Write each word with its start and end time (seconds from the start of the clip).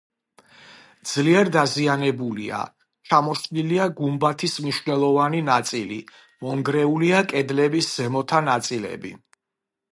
ძლიერ 1.09 1.51
დაზიანებულია: 1.55 2.61
ჩამოშლილია 3.11 3.87
გუმბათის 4.01 4.57
მნიშვნელოვანი 4.65 5.43
ნაწილი, 5.53 6.01
მონგრეულია 6.47 7.23
კედლების 7.35 7.95
ზემოთა 8.01 8.45
ნაწილები. 8.51 9.17